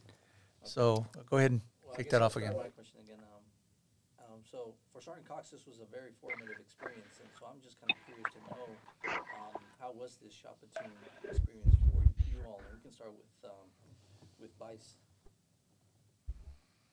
So 0.63 1.05
go 1.29 1.37
ahead 1.37 1.51
and 1.51 1.61
kick 1.95 2.09
that 2.09 2.21
off 2.21 2.35
again. 2.37 2.53
question 2.53 2.99
again. 3.03 3.19
Um, 3.21 4.33
um, 4.33 4.39
so 4.49 4.73
for 4.91 5.01
Sergeant 5.01 5.27
Cox, 5.27 5.49
this 5.49 5.65
was 5.67 5.77
a 5.79 5.85
very 5.93 6.11
formative 6.19 6.57
experience, 6.59 7.19
and 7.21 7.29
so 7.39 7.45
I'm 7.47 7.61
just 7.63 7.79
kind 7.79 7.91
of 7.91 7.97
curious 8.07 8.27
to 8.33 8.39
know 8.49 8.65
um, 9.13 9.61
how 9.85 9.91
was 10.01 10.17
this 10.23 10.33
shop 10.33 10.57
platoon 10.59 10.91
experience 11.29 11.75
for 11.85 12.01
you 12.31 12.41
all? 12.47 12.59
And 12.65 12.73
we 12.73 12.81
can 12.81 12.91
start 12.91 13.11
with 13.11 13.51
um, 13.51 13.67
with 14.39 14.49
Vice. 14.57 14.95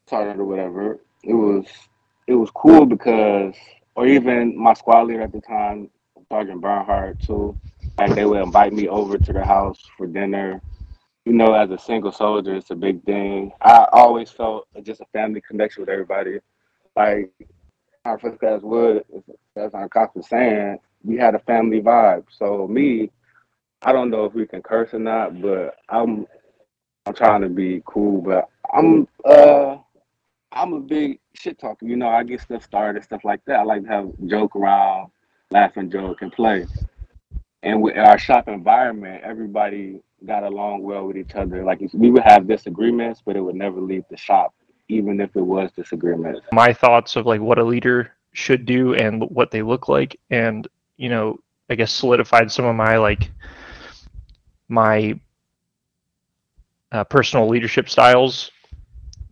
started 0.07 0.39
or 0.39 0.45
whatever, 0.45 1.01
it 1.25 1.33
was 1.33 1.65
it 2.27 2.35
was 2.35 2.51
cool 2.51 2.85
because, 2.85 3.55
or 3.95 4.07
even 4.07 4.55
my 4.59 4.75
squad 4.75 5.07
leader 5.07 5.23
at 5.23 5.33
the 5.33 5.41
time, 5.41 5.89
Sergeant 6.31 6.61
Bernhardt 6.61 7.19
too, 7.21 7.57
like 7.99 8.15
they 8.15 8.27
would 8.27 8.43
invite 8.43 8.75
me 8.75 8.89
over 8.89 9.17
to 9.17 9.33
their 9.33 9.45
house 9.45 9.81
for 9.97 10.07
dinner. 10.07 10.61
You 11.25 11.33
know, 11.33 11.55
as 11.55 11.71
a 11.71 11.79
single 11.79 12.13
soldier, 12.13 12.57
it's 12.57 12.73
a 12.73 12.75
big 12.75 13.03
thing. 13.05 13.53
I 13.63 13.87
always 13.93 14.31
felt 14.31 14.67
just 14.83 15.01
a 15.01 15.07
family 15.15 15.41
connection 15.41 15.81
with 15.81 15.89
everybody. 15.89 16.41
Like 16.95 17.33
our 18.04 18.18
first 18.18 18.38
class 18.40 18.62
would, 18.62 19.04
as 19.56 19.75
our 19.75 19.88
Cox 19.88 20.14
was 20.16 20.28
saying, 20.28 20.78
we 21.04 21.16
had 21.16 21.35
a 21.35 21.40
family 21.40 21.80
vibe. 21.80 22.25
So 22.30 22.66
me, 22.66 23.11
I 23.82 23.92
don't 23.92 24.11
know 24.11 24.25
if 24.25 24.35
we 24.35 24.47
can 24.47 24.62
curse 24.62 24.94
or 24.94 24.99
not, 24.99 25.40
but 25.40 25.76
I'm 25.88 26.26
I'm 27.06 27.14
trying 27.14 27.42
to 27.42 27.49
be 27.49 27.82
cool, 27.85 28.21
but 28.21 28.49
I'm 28.73 29.09
uh 29.25 29.76
I'm 30.52 30.73
a 30.75 30.80
big 30.80 31.18
shit 31.35 31.59
talker. 31.59 31.87
You 31.87 31.97
know, 31.97 32.09
I 32.09 32.23
get 32.23 32.40
stuff 32.40 32.62
started, 32.62 33.02
stuff 33.04 33.25
like 33.25 33.44
that. 33.47 33.61
I 33.61 33.62
like 33.62 33.82
to 33.82 33.88
have 33.88 34.12
joke 34.26 34.54
around, 34.54 35.11
laugh 35.50 35.76
and 35.76 35.90
joke 35.90 36.23
and 36.23 36.32
play. 36.32 36.66
And 37.62 37.80
with 37.80 37.97
our 37.97 38.18
shop 38.18 38.49
environment, 38.49 39.23
everybody 39.25 40.00
got 40.26 40.44
along 40.44 40.82
well 40.82 41.06
with 41.06 41.16
each 41.16 41.35
other. 41.35 41.64
Like 41.64 41.80
we 41.92 42.11
would 42.11 42.23
have 42.25 42.47
disagreements, 42.47 43.23
but 43.25 43.37
it 43.37 43.40
would 43.40 43.56
never 43.56 43.80
leave 43.80 44.04
the 44.11 44.16
shop, 44.16 44.54
even 44.93 45.21
if 45.21 45.35
it 45.37 45.43
was 45.43 45.71
disagreements. 45.73 46.41
my 46.53 46.73
thoughts 46.73 47.17
of 47.17 47.27
like 47.27 47.41
what 47.41 47.59
a 47.59 47.65
leader 47.65 48.13
should 48.33 48.65
do 48.67 48.95
and 48.95 49.23
what 49.31 49.51
they 49.51 49.63
look 49.63 49.89
like, 49.89 50.19
and 50.31 50.69
you 50.97 51.09
know, 51.09 51.39
I 51.71 51.75
guess 51.75 51.93
solidified 51.93 52.51
some 52.51 52.65
of 52.65 52.77
my 52.77 52.97
like 52.99 53.31
my 54.69 55.19
uh, 56.93 57.05
personal 57.05 57.49
leadership 57.49 57.89
styles 57.89 58.51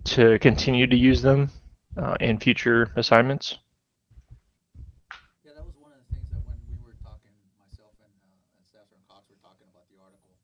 to 0.05 0.39
continue 0.39 0.87
to 0.87 0.97
use 0.97 1.21
them 1.23 1.51
uh, 1.97 2.17
in 2.21 2.39
future 2.39 2.91
assignments. 2.97 3.59
Yeah, 5.45 5.53
that 5.57 5.65
was 5.65 5.77
one 5.77 5.93
of 5.93 6.01
the 6.05 6.09
things 6.13 6.29
that 6.33 6.41
when 6.47 6.57
we 6.69 6.77
were 6.85 6.97
talking, 7.05 7.33
myself 7.61 7.93
and, 8.01 8.13
uh, 8.25 8.57
and 8.57 8.63
Staff 8.67 8.89
Sergeant 8.89 9.07
Cox 9.09 9.29
were 9.29 9.41
talking 9.41 9.69
about 9.69 9.89
the 9.93 9.99
article, 10.01 10.37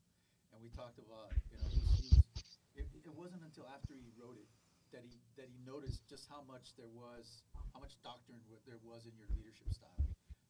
and 0.53 0.61
we 0.61 0.69
talked 0.73 0.97
about, 1.01 1.33
you 1.49 1.57
know, 1.57 1.67
he 1.73 1.81
was, 1.85 1.97
he 1.97 2.09
was, 2.33 2.59
it, 2.77 2.85
it 3.05 3.13
wasn't 3.17 3.41
until 3.45 3.65
after 3.69 3.93
he 3.97 4.09
wrote 4.17 4.37
it 4.37 4.49
that 4.93 5.03
he 5.03 5.19
that 5.35 5.49
he 5.49 5.57
noticed 5.65 6.05
just 6.07 6.25
how 6.29 6.41
much 6.47 6.73
there 6.77 6.89
was, 6.93 7.43
how 7.73 7.79
much 7.81 7.97
doctrine 8.03 8.39
wa- 8.49 8.61
there 8.65 8.79
was 8.85 9.05
in 9.05 9.13
your 9.17 9.29
leadership 9.35 9.69
style. 9.73 9.99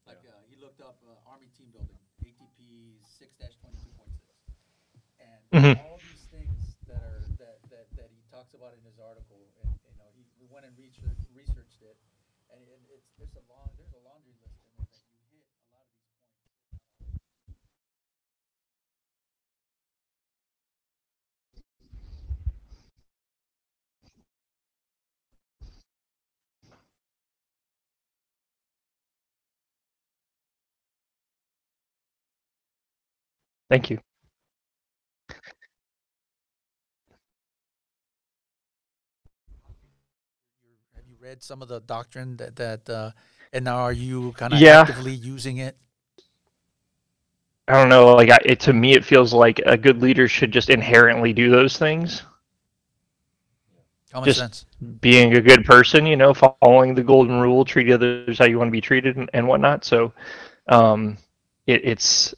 Like 0.06 0.24
uh, 0.24 0.36
he 0.48 0.56
looked 0.60 0.80
up 0.80 1.00
uh, 1.04 1.16
Army 1.28 1.47
team 1.58 1.72
building, 1.74 2.00
ATP 2.22 3.02
six 3.04 3.56
twenty 3.58 3.78
two 3.82 3.92
point 3.98 4.14
six, 4.14 4.38
and 5.20 5.42
Mhm. 5.54 5.76
all 5.76 6.00
these 6.04 6.28
things 6.30 6.78
that 6.88 7.02
are 7.02 7.32
that, 7.38 7.60
that 7.70 7.88
that 7.96 8.10
he 8.12 8.22
talks 8.30 8.54
about 8.54 8.74
in 8.74 8.82
his 8.82 9.00
article, 9.00 9.54
and 9.62 9.74
you 9.90 9.98
know, 9.98 10.10
he 10.14 10.28
we 10.40 10.48
went 10.48 10.66
and 10.66 10.78
researched 10.78 11.26
researched 11.34 11.82
it, 11.82 11.98
and 12.50 12.62
it, 12.62 12.82
it's 12.94 13.10
there's 13.18 13.36
a 13.36 13.44
long 13.50 13.74
there's 13.78 13.94
a 13.94 14.02
laundry 14.02 14.36
list 14.42 14.67
Thank 33.70 33.90
you. 33.90 34.00
Have 40.96 41.08
you 41.08 41.16
read 41.20 41.44
some 41.44 41.62
of 41.62 41.68
the 41.68 41.80
doctrine 41.82 42.38
that 42.38 42.56
that 42.56 42.90
uh, 42.90 43.12
and 43.54 43.66
now 43.66 43.78
are 43.78 43.92
you 43.94 44.34
kind 44.34 44.54
of 44.54 44.60
Yeah. 44.60 44.82
actively 44.82 45.14
using 45.14 45.58
it? 45.58 45.78
I 47.68 47.74
don't 47.74 47.90
know. 47.90 48.16
Like 48.16 48.30
I, 48.30 48.38
it, 48.46 48.60
to 48.62 48.74
me, 48.74 48.94
it 48.94 49.04
feels 49.04 49.34
like 49.34 49.60
a 49.66 49.78
good 49.78 50.02
leader 50.02 50.28
should 50.28 50.52
just 50.52 50.70
inherently 50.70 51.34
do 51.34 51.50
those 51.50 51.78
things. 51.78 52.24
Common 54.10 54.26
Just- 54.26 54.40
sense. 54.40 54.66
being 55.02 55.36
a 55.36 55.42
good 55.42 55.66
person, 55.66 56.06
you 56.06 56.16
know, 56.16 56.34
following 56.34 56.96
the 56.96 57.04
golden 57.04 57.42
rule, 57.42 57.66
treat 57.66 57.92
others 57.92 58.40
how 58.40 58.46
you 58.46 58.58
want 58.58 58.70
to 58.70 58.72
be 58.72 58.80
treated 58.80 59.18
and, 59.18 59.30
and 59.34 59.46
whatnot. 59.46 59.84
So, 59.84 60.14
um, 60.70 61.18
it, 61.66 61.82
it's, 61.84 62.34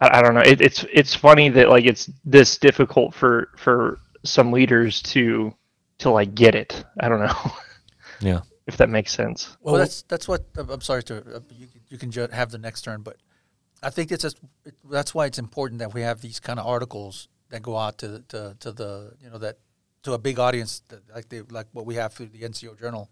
I, 0.00 0.18
I 0.18 0.22
don't 0.22 0.34
know. 0.34 0.40
It, 0.40 0.60
it's, 0.60 0.84
it's 0.92 1.14
funny 1.14 1.48
that 1.50 1.68
like 1.68 1.84
it's 1.84 2.10
this 2.24 2.58
difficult 2.58 3.14
for, 3.14 3.50
for 3.56 3.98
some 4.24 4.52
leaders 4.52 5.02
to, 5.02 5.54
to 5.98 6.10
like 6.10 6.34
get 6.34 6.54
it. 6.54 6.84
I 7.00 7.08
don't 7.08 7.20
know. 7.20 7.34
Yeah. 8.20 8.40
If 8.66 8.76
that 8.78 8.88
makes 8.90 9.12
sense. 9.12 9.56
Well, 9.62 9.74
Well- 9.74 9.82
that's 9.82 10.02
that's 10.02 10.26
what 10.26 10.42
uh, 10.58 10.64
I'm 10.68 10.80
sorry 10.80 11.04
to 11.04 11.18
uh, 11.36 11.40
you, 11.56 11.68
can- 11.68 11.80
you 11.88 11.98
can 11.98 12.10
ju- 12.10 12.26
have 12.32 12.50
the 12.50 12.58
next 12.58 12.82
turn, 12.82 13.02
but 13.02 13.16
I 13.80 13.90
think 13.90 14.10
it's 14.10 14.22
just 14.22 14.38
it, 14.64 14.74
that's 14.90 15.14
why 15.14 15.26
it's 15.26 15.38
important 15.38 15.78
that 15.78 15.94
we 15.94 16.02
have 16.02 16.20
these 16.20 16.40
kind 16.40 16.58
of 16.58 16.66
articles 16.66 17.28
that 17.50 17.62
go 17.62 17.76
out 17.76 17.98
to 17.98 18.08
the- 18.08 18.20
to 18.32 18.56
to 18.58 18.72
the 18.72 19.12
you 19.22 19.30
know 19.30 19.38
that 19.38 19.58
to 20.02 20.14
a 20.14 20.18
big 20.18 20.38
audience 20.40 20.82
that, 20.88 21.00
like 21.14 21.28
they 21.28 21.42
like 21.42 21.66
what 21.72 21.86
we 21.86 21.94
have 21.94 22.12
through 22.12 22.26
the 22.26 22.40
NCO 22.40 22.76
Journal, 22.76 23.08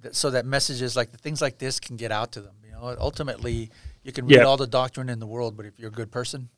that, 0.00 0.16
so 0.16 0.30
that 0.30 0.46
messages 0.46 0.96
like 0.96 1.12
the 1.12 1.18
things 1.18 1.42
like 1.42 1.58
this 1.58 1.78
can 1.78 1.96
get 1.96 2.10
out 2.10 2.32
to 2.32 2.40
them. 2.40 2.54
You 2.76 2.82
know, 2.82 2.96
ultimately 2.98 3.70
you 4.02 4.12
can 4.12 4.26
read 4.26 4.36
Yeah. 4.36 4.42
all 4.44 4.56
the 4.56 4.66
doctrine 4.66 5.08
in 5.08 5.18
the 5.18 5.26
world, 5.26 5.56
but 5.56 5.66
if 5.66 5.78
you're 5.78 5.88
a 5.88 5.92
good 5.92 6.10
person, 6.10 6.48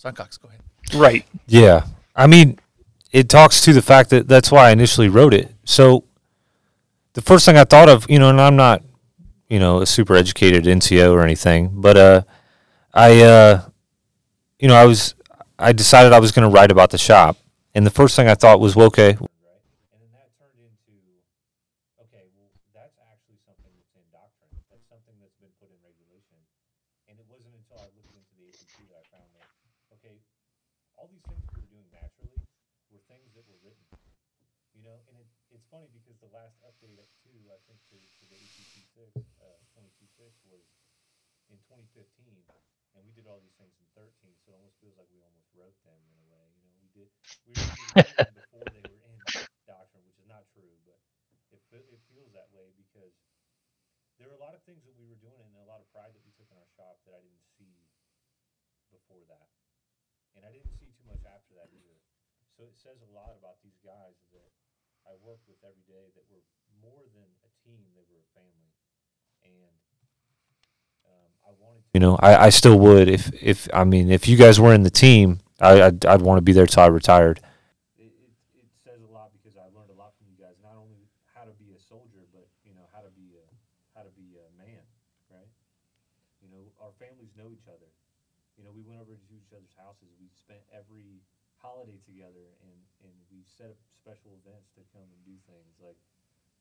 Suncox, 0.00 0.40
go 0.40 0.48
ahead. 0.48 0.60
Right. 0.94 1.26
Yeah. 1.46 1.84
I 2.14 2.26
mean, 2.26 2.58
it 3.12 3.28
talks 3.28 3.60
to 3.62 3.72
the 3.72 3.82
fact 3.82 4.10
that 4.10 4.28
that's 4.28 4.50
why 4.52 4.68
I 4.68 4.70
initially 4.70 5.08
wrote 5.08 5.34
it. 5.34 5.52
So 5.64 6.04
the 7.14 7.22
first 7.22 7.44
thing 7.46 7.56
I 7.56 7.64
thought 7.64 7.88
of, 7.88 8.08
you 8.08 8.18
know, 8.18 8.28
and 8.30 8.40
I'm 8.40 8.56
not, 8.56 8.82
you 9.48 9.58
know, 9.58 9.80
a 9.80 9.86
super 9.86 10.14
educated 10.14 10.66
NCO 10.66 11.12
or 11.12 11.22
anything, 11.22 11.70
but 11.80 11.96
uh 11.96 12.22
I 12.94 13.22
uh 13.22 13.62
you 14.58 14.68
know, 14.68 14.74
I 14.76 14.84
was 14.84 15.14
I 15.58 15.72
decided 15.72 16.12
I 16.12 16.20
was 16.20 16.30
going 16.32 16.48
to 16.48 16.54
write 16.54 16.70
about 16.70 16.90
the 16.90 16.98
shop. 16.98 17.36
And 17.74 17.84
the 17.86 17.90
first 17.90 18.14
thing 18.16 18.28
I 18.28 18.34
thought 18.34 18.60
was, 18.60 18.74
well, 18.76 18.86
okay, 18.86 19.10
And 19.10 19.18
then 19.18 20.10
that 20.14 20.30
turned 20.38 20.58
into 20.62 20.94
okay, 22.06 22.26
well, 22.38 22.50
that's 22.74 22.94
actually 23.10 23.38
something 23.46 23.70
that's 23.74 23.94
in 23.98 24.06
doctrine. 24.10 24.50
That's 24.70 24.86
something 24.90 25.14
that's 25.18 25.34
been 25.38 25.50
put 25.62 25.70
in 25.70 25.78
regulation. 25.82 26.38
And 27.10 27.18
it 27.18 27.26
wasn't 27.30 27.54
until 27.58 27.78
I 27.82 27.90
looked 27.94 28.14
into 28.14 28.34
the 28.38 28.50
ATP 28.50 28.86
that 28.90 28.98
I 28.98 29.04
found 29.14 29.28
that, 29.38 29.46
okay, 29.98 30.16
all 30.98 31.06
these 31.06 31.22
things 31.30 31.46
we 31.54 31.62
were 31.62 31.70
doing 31.70 31.86
naturally 31.94 32.42
were 32.90 32.98
things 33.06 33.30
that 33.38 33.46
were 33.46 33.58
written. 33.62 33.86
You 34.74 34.82
know, 34.82 34.98
and 35.10 35.14
it, 35.18 35.26
it's 35.54 35.66
funny 35.70 35.86
because 35.94 36.18
the 36.18 36.30
last 36.34 36.58
update 36.66 36.98
up 36.98 37.10
to, 37.26 37.30
I 37.50 37.58
think, 37.66 37.78
to, 37.90 37.98
to 37.98 38.24
the 38.26 38.38
ATP 38.38 38.74
six, 38.94 39.10
uh, 39.38 39.58
twenty-two 39.74 40.06
six 40.18 40.34
was 40.46 40.62
in 41.50 41.58
twenty 41.66 41.86
fifteen. 41.94 42.42
And 42.96 43.06
we 43.06 43.14
did 43.14 43.30
all 43.30 43.38
these 43.38 43.54
things 43.54 43.74
in 43.78 43.86
thirteen, 43.94 44.34
so 44.42 44.50
it 44.50 44.58
almost 44.58 44.78
feels 44.82 44.98
like 44.98 45.06
we 45.14 45.22
almost 45.22 45.46
wrote 45.54 45.78
them 45.86 45.98
in 46.10 46.18
a 46.18 46.26
way, 46.34 46.46
you 46.58 46.66
know, 46.66 46.74
we 46.82 46.90
did, 46.90 47.08
we 47.46 47.54
were 47.54 47.70
them 47.70 48.34
before 48.42 48.66
they 48.74 48.82
were 48.82 48.98
in 49.06 49.22
doctrine, 49.68 50.02
which 50.08 50.18
is 50.18 50.26
not 50.26 50.42
true, 50.50 50.74
but 50.82 50.98
it, 51.54 51.62
it 51.94 52.00
feels 52.10 52.32
that 52.34 52.50
way 52.50 52.74
because 52.74 53.14
there 54.18 54.26
were 54.26 54.34
a 54.34 54.42
lot 54.42 54.56
of 54.56 54.62
things 54.66 54.82
that 54.82 54.96
we 54.98 55.06
were 55.06 55.20
doing 55.22 55.46
and 55.46 55.62
a 55.62 55.68
lot 55.68 55.78
of 55.78 55.86
pride 55.94 56.10
that 56.10 56.24
we 56.26 56.34
took 56.34 56.50
in 56.50 56.58
our 56.58 56.70
shop 56.74 56.98
that 57.06 57.14
I 57.14 57.22
didn't 57.22 57.44
see 57.54 57.86
before 58.90 59.22
that. 59.30 59.46
And 60.38 60.46
I 60.46 60.54
didn't 60.54 60.70
see 60.78 60.86
too 60.94 61.06
much 61.10 61.26
after 61.26 61.58
that 61.58 61.66
either. 61.74 61.98
So 62.54 62.70
it 62.70 62.78
says 62.78 63.02
a 63.02 63.10
lot 63.10 63.34
about 63.34 63.58
these 63.66 63.74
guys 63.82 64.14
that 64.30 64.46
I 65.02 65.18
worked 65.18 65.50
with 65.50 65.58
every 65.66 65.82
day 65.90 66.14
that 66.14 66.22
were 66.30 66.46
more 66.78 67.02
than 67.10 67.26
a 67.42 67.50
team, 67.66 67.82
they 67.98 68.06
were 68.06 68.22
a 68.22 68.30
family. 68.38 68.70
And 69.42 69.74
um, 71.10 71.30
I 71.42 71.50
wanted 71.58 71.82
to. 71.82 71.90
You 71.90 71.98
know, 71.98 72.14
I, 72.22 72.46
I 72.46 72.50
still 72.54 72.78
would 72.78 73.10
if, 73.10 73.34
if, 73.42 73.66
I 73.74 73.82
mean, 73.82 74.14
if 74.14 74.30
you 74.30 74.38
guys 74.38 74.62
were 74.62 74.70
in 74.70 74.86
the 74.86 74.94
team, 74.94 75.42
I, 75.58 75.90
I'd, 75.90 76.06
I'd 76.06 76.22
want 76.22 76.38
to 76.38 76.46
be 76.46 76.54
there 76.54 76.70
till 76.70 76.86
I 76.86 76.86
retired. 76.86 77.42
It, 77.98 78.14
it, 78.14 78.30
it 78.54 78.70
says 78.78 79.02
a 79.02 79.10
lot 79.10 79.34
because 79.34 79.58
I 79.58 79.66
learned 79.74 79.90
a 79.90 79.98
lot 79.98 80.14
from 80.22 80.30
you 80.30 80.38
guys, 80.38 80.54
not 80.62 80.78
only 80.78 81.02
how 81.34 81.42
to 81.50 81.54
be 81.58 81.74
a 81.74 81.80
soldier, 81.82 82.22
but, 82.30 82.46
you 82.62 82.78
know, 82.78 82.86
how 82.94 83.02
to 83.02 83.10
be 83.18 83.34
a, 83.34 83.46
how 83.98 84.06
to 84.06 84.12
be 84.14 84.38
a 84.38 84.46
man, 84.54 84.86
right? 85.34 85.50
You 86.38 86.50
know, 86.54 86.62
our 86.78 86.94
families 87.02 87.34
know 87.34 87.50
each 87.50 87.66
other. 87.66 87.90
You 88.58 88.66
know, 88.66 88.74
we 88.74 88.82
went 88.82 88.98
over 88.98 89.14
to 89.14 89.34
each 89.38 89.54
other's 89.54 89.70
houses. 89.78 90.10
We 90.18 90.26
spent 90.34 90.58
every 90.74 91.22
holiday 91.62 92.02
together, 92.02 92.58
and 92.66 92.78
and 93.06 93.14
we 93.30 93.46
set 93.46 93.70
up 93.70 93.78
special 93.94 94.34
events 94.42 94.74
to 94.74 94.82
come 94.90 95.06
and 95.06 95.20
do 95.22 95.38
things. 95.46 95.78
Like 95.78 95.94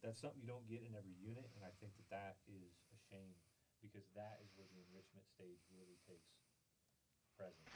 that's 0.06 0.22
something 0.22 0.38
you 0.38 0.46
don't 0.46 0.70
get 0.70 0.86
in 0.86 0.94
every 0.94 1.18
unit, 1.18 1.50
and 1.58 1.66
I 1.66 1.74
think 1.82 1.98
that 1.98 2.10
that 2.14 2.38
is 2.46 2.70
a 2.94 2.98
shame 3.10 3.34
because 3.82 4.06
that 4.14 4.38
is 4.46 4.54
where 4.54 4.70
the 4.70 4.78
enrichment 4.78 5.26
stage 5.26 5.58
really 5.74 5.98
takes 6.06 6.30
presence, 7.34 7.74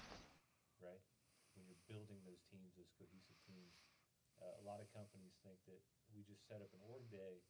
right? 0.86 1.02
When 1.58 1.66
you're 1.66 1.81
building 1.92 2.24
those 2.24 2.40
teams, 2.48 2.72
those 2.80 2.90
cohesive 2.96 3.36
teams. 3.44 3.76
Uh, 4.40 4.56
a 4.58 4.64
lot 4.64 4.80
of 4.80 4.88
companies 4.96 5.36
think 5.44 5.60
that 5.68 5.84
we 6.16 6.24
just 6.24 6.48
set 6.48 6.64
up 6.64 6.72
an 6.72 6.82
org 6.88 7.04
day 7.12 7.44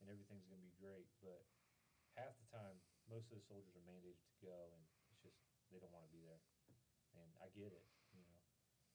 and 0.00 0.08
everything's 0.08 0.48
going 0.48 0.58
to 0.58 0.66
be 0.66 0.74
great, 0.80 1.06
but 1.20 1.44
half 2.16 2.34
the 2.40 2.48
time, 2.50 2.80
most 3.06 3.28
of 3.30 3.38
the 3.38 3.44
soldiers 3.46 3.76
are 3.76 3.86
mandated 3.86 4.18
to 4.18 4.36
go, 4.42 4.72
and 4.74 4.82
it's 5.12 5.20
just 5.22 5.38
they 5.70 5.78
don't 5.78 5.92
want 5.92 6.08
to 6.08 6.12
be 6.12 6.24
there. 6.24 6.40
And 7.14 7.30
I 7.38 7.46
get 7.54 7.70
it, 7.70 7.86
you 8.10 8.18
know. 8.24 8.38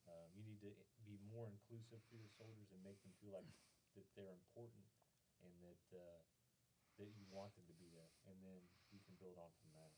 Um, 0.09 0.27
you 0.35 0.43
need 0.43 0.59
to 0.65 0.73
be 1.05 1.21
more 1.29 1.47
inclusive 1.47 2.01
for 2.09 2.17
your 2.17 2.31
soldiers 2.35 2.67
and 2.73 2.81
make 2.81 2.99
them 3.05 3.13
feel 3.21 3.37
like 3.37 3.47
that 3.95 4.05
they're 4.17 4.33
important 4.33 4.83
and 5.45 5.53
that 5.63 5.83
uh, 5.93 6.19
that 6.99 7.09
you 7.15 7.23
want 7.31 7.55
them 7.55 7.63
to 7.69 7.75
be 7.79 7.87
there, 7.95 8.11
and 8.27 8.35
then 8.43 8.59
you 8.91 8.99
can 9.07 9.15
build 9.21 9.39
on 9.39 9.51
from 9.63 9.71
that. 9.77 9.91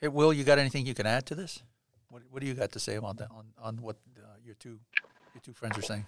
Hey, 0.00 0.08
Will, 0.08 0.32
you 0.32 0.46
got 0.46 0.58
anything 0.62 0.86
you 0.86 0.96
can 0.96 1.06
add 1.06 1.26
to 1.26 1.34
this? 1.34 1.60
What, 2.12 2.20
what 2.30 2.42
do 2.42 2.46
you 2.46 2.52
got 2.52 2.70
to 2.72 2.78
say 2.78 2.96
about 2.96 3.16
that 3.16 3.30
on, 3.30 3.46
on 3.62 3.76
what 3.80 3.96
uh, 4.18 4.36
your 4.44 4.54
two 4.56 4.78
your 5.34 5.40
two 5.42 5.54
friends 5.54 5.78
are 5.78 5.82
saying? 5.82 6.04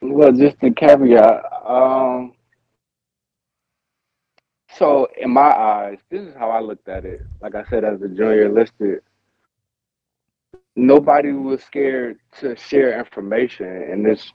Well, 0.00 0.32
just 0.32 0.56
a 0.64 0.70
caveat. 0.72 1.44
Um, 1.64 2.32
so, 4.76 5.06
in 5.16 5.30
my 5.30 5.52
eyes, 5.52 5.98
this 6.10 6.22
is 6.22 6.34
how 6.34 6.50
I 6.50 6.58
looked 6.58 6.88
at 6.88 7.04
it. 7.04 7.20
Like 7.40 7.54
I 7.54 7.62
said, 7.70 7.84
as 7.84 8.02
a 8.02 8.08
junior 8.08 8.46
enlisted, 8.46 9.02
nobody 10.74 11.30
was 11.30 11.62
scared 11.62 12.18
to 12.40 12.56
share 12.56 12.98
information, 12.98 13.68
and 13.68 14.04
this, 14.04 14.32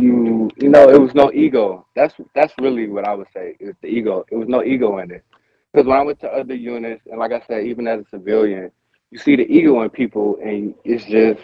you, 0.00 0.50
you 0.56 0.68
know, 0.68 0.88
it 0.88 1.00
was 1.00 1.14
no 1.14 1.30
ego. 1.32 1.86
That's 1.94 2.14
that's 2.34 2.54
really 2.60 2.88
what 2.88 3.06
I 3.06 3.14
would 3.14 3.28
say 3.32 3.56
is 3.60 3.76
the 3.82 3.86
ego. 3.86 4.24
It 4.32 4.34
was 4.34 4.48
no 4.48 4.64
ego 4.64 4.98
in 4.98 5.12
it. 5.12 5.24
Because 5.72 5.86
when 5.86 5.96
I 5.96 6.02
went 6.02 6.18
to 6.20 6.28
other 6.28 6.54
units, 6.54 7.02
and 7.06 7.20
like 7.20 7.30
I 7.30 7.40
said, 7.46 7.66
even 7.66 7.86
as 7.86 8.00
a 8.00 8.08
civilian, 8.10 8.72
you 9.12 9.18
see 9.18 9.36
the 9.36 9.46
ego 9.46 9.82
in 9.82 9.90
people, 9.90 10.38
and 10.42 10.74
it's 10.84 11.04
just 11.04 11.40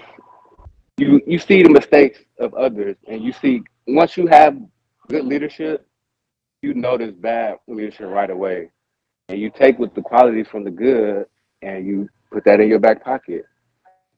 you 0.96 1.20
you 1.26 1.38
see 1.38 1.62
the 1.62 1.68
mistakes 1.68 2.18
of 2.40 2.54
others, 2.54 2.96
and 3.06 3.22
you 3.22 3.30
see 3.30 3.62
once 3.86 4.16
you 4.16 4.26
have 4.26 4.58
good 5.08 5.26
leadership, 5.26 5.86
you 6.62 6.72
notice 6.72 7.12
bad 7.12 7.58
leadership 7.66 8.08
right 8.08 8.30
away, 8.30 8.70
and 9.28 9.38
you 9.38 9.50
take 9.50 9.78
with 9.78 9.94
the 9.94 10.00
qualities 10.00 10.48
from 10.48 10.64
the 10.64 10.70
good, 10.70 11.26
and 11.60 11.86
you 11.86 12.08
put 12.32 12.42
that 12.46 12.58
in 12.58 12.68
your 12.68 12.78
back 12.78 13.04
pocket. 13.04 13.44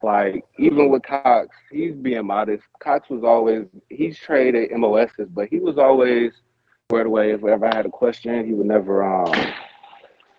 Like 0.00 0.44
even 0.60 0.88
with 0.88 1.02
Cox, 1.02 1.48
he's 1.72 1.96
being 1.96 2.24
modest. 2.24 2.62
Cox 2.78 3.10
was 3.10 3.24
always 3.24 3.66
he's 3.88 4.16
traded 4.16 4.70
MOSs, 4.70 5.28
but 5.30 5.48
he 5.48 5.58
was 5.58 5.76
always 5.76 6.32
squared 6.86 7.08
away. 7.08 7.32
If 7.32 7.44
ever 7.44 7.66
I 7.66 7.74
had 7.74 7.86
a 7.86 7.90
question, 7.90 8.46
he 8.46 8.54
would 8.54 8.68
never 8.68 9.02
um 9.02 9.34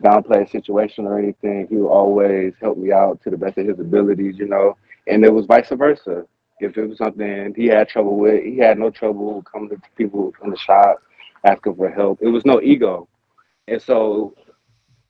downplay 0.01 0.45
a 0.45 0.49
situation 0.49 1.05
or 1.05 1.17
anything. 1.19 1.67
He 1.69 1.77
would 1.77 1.89
always 1.89 2.53
help 2.61 2.77
me 2.77 2.91
out 2.91 3.21
to 3.23 3.29
the 3.29 3.37
best 3.37 3.57
of 3.57 3.67
his 3.67 3.79
abilities, 3.79 4.37
you 4.37 4.47
know. 4.47 4.77
And 5.07 5.23
it 5.25 5.33
was 5.33 5.45
vice 5.45 5.69
versa. 5.69 6.25
If 6.59 6.77
it 6.77 6.85
was 6.87 6.97
something 6.99 7.53
he 7.55 7.67
had 7.67 7.89
trouble 7.89 8.17
with, 8.17 8.43
he 8.43 8.57
had 8.57 8.77
no 8.77 8.89
trouble 8.91 9.43
coming 9.43 9.69
to 9.69 9.81
people 9.97 10.33
in 10.43 10.51
the 10.51 10.57
shop 10.57 10.97
asking 11.45 11.75
for 11.75 11.89
help. 11.89 12.19
It 12.21 12.29
was 12.29 12.45
no 12.45 12.61
ego. 12.61 13.07
And 13.67 13.81
so 13.81 14.35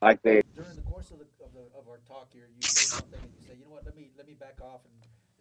like 0.01 0.21
they 0.23 0.41
During 0.56 0.75
the 0.75 0.82
course 0.82 1.12
of 1.12 1.19
the, 1.19 1.27
of 1.43 1.54
the, 1.54 1.65
of 1.77 1.88
our 1.88 1.99
talk 2.08 2.32
here, 2.34 2.49
you 2.56 2.65
say 2.65 2.86
something 2.86 3.19
and 3.21 3.32
you 3.36 3.41
say, 3.41 3.54
you 3.58 3.65
know 3.65 3.71
what, 3.71 3.86
let 3.86 3.95
me, 3.95 4.12
let 4.17 4.27
me 4.27 4.34
back 4.34 4.60
off 4.62 4.82
and 4.86 4.95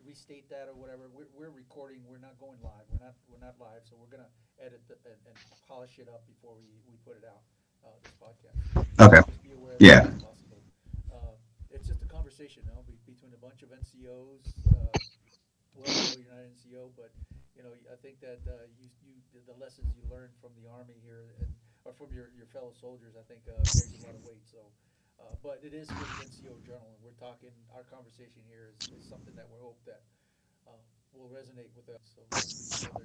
restate 0.05 0.49
that 0.51 0.69
or 0.69 0.75
whatever. 0.75 1.09
We're, 1.15 1.31
we're 1.35 1.55
recording, 1.55 2.03
we're 2.09 2.21
not 2.21 2.37
going 2.39 2.59
live, 2.63 2.85
we're 2.93 3.01
not, 3.05 3.15
we're 3.31 3.41
not 3.41 3.57
live, 3.61 3.83
so 3.89 3.97
we're 3.97 4.11
gonna 4.13 4.29
edit 4.61 4.83
the, 4.89 4.97
and, 5.07 5.17
and 5.27 5.37
polish 5.67 5.99
it 5.99 6.09
up 6.09 6.27
before 6.29 6.55
we, 6.59 6.67
we 6.89 6.97
put 7.07 7.17
it 7.17 7.25
out, 7.25 7.41
uh, 7.85 7.99
this 8.03 8.15
podcast. 8.15 8.63
Okay. 9.01 9.21
Just 9.25 9.43
be 9.43 9.51
aware 9.53 9.79
of 9.79 9.87
Yeah. 9.87 10.01
that 10.01 10.05
as 10.07 10.15
possible. 10.15 10.63
Uh, 11.11 11.37
it's 11.71 11.87
just 11.87 12.03
a 12.03 12.07
conversation, 12.07 12.65
you 12.67 12.73
know, 12.73 12.85
between 13.07 13.33
a 13.33 13.37
bunch 13.41 13.63
of 13.63 13.73
NCOs, 13.73 14.67
uh, 14.73 14.99
well, 15.75 15.95
you're 16.15 16.29
not 16.31 16.41
an 16.45 16.51
NCO, 16.53 16.91
but, 16.97 17.13
you 17.55 17.63
know, 17.63 17.73
I 17.91 17.97
think 17.97 18.21
that, 18.21 18.41
uh, 18.47 18.67
you, 18.79 18.89
you, 19.03 19.15
the- 19.47 19.53
lessons 19.55 19.95
you 19.95 20.03
learned 20.09 20.35
from 20.41 20.51
the 20.57 20.67
army 20.69 20.95
here 21.03 21.35
and, 21.41 21.53
or 21.85 21.93
from 21.93 22.13
your, 22.13 22.31
your 22.37 22.47
fellow 22.47 22.73
soldiers, 22.73 23.15
I 23.17 23.23
think, 23.23 23.47
uh, 23.49 23.67
carries 23.75 23.93
a 23.95 24.03
lot 24.03 24.15
of 24.15 24.23
weight, 24.23 24.45
so. 24.47 24.73
Uh, 25.19 25.35
but 25.43 25.61
it 25.63 25.73
is 25.75 25.91
for 25.93 26.07
the 26.07 26.19
NCO 26.21 26.59
Journal, 26.61 26.91
and 26.95 27.03
we're 27.03 27.17
talking, 27.19 27.53
our 27.75 27.83
conversation 27.85 28.43
here 28.49 28.71
is, 28.73 28.89
is 28.91 29.05
something 29.05 29.35
that 29.37 29.49
we 29.51 29.59
hope 29.61 29.79
that, 29.85 30.03
uh, 30.67 30.81
will 31.13 31.29
resonate 31.29 31.75
with 31.77 31.89
us, 31.89 32.01
so 32.15 32.23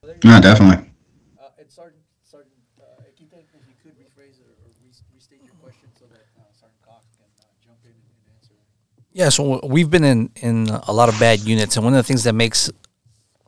So 0.01 0.13
No, 0.23 0.39
definitely. 0.39 0.89
Uh, 1.37 1.49
and 1.59 1.69
Sergeant, 1.71 2.03
Sergeant, 2.29 2.53
uh, 2.79 3.01
Akita, 3.09 3.41
if 3.41 3.65
you 3.65 3.73
could 3.81 3.97
rephrase 3.97 4.37
it 4.39 4.45
or 4.61 4.69
restate 5.15 5.39
your 5.43 5.55
question 5.63 5.89
so 5.97 6.05
that, 6.11 6.27
uh, 6.37 6.43
Sergeant 6.53 6.79
Cox 6.85 7.05
can, 7.17 7.25
uh, 7.41 7.45
jump 7.65 7.79
in 7.83 7.89
and 7.89 8.35
answer. 8.37 8.53
Yeah, 9.13 9.29
so 9.29 9.59
we've 9.65 9.89
been 9.89 10.03
in 10.03 10.29
in 10.35 10.67
a 10.69 10.93
lot 10.93 11.09
of 11.09 11.19
bad 11.19 11.39
units, 11.39 11.75
and 11.75 11.83
one 11.83 11.95
of 11.95 11.97
the 11.97 12.03
things 12.03 12.23
that 12.25 12.33
makes 12.33 12.69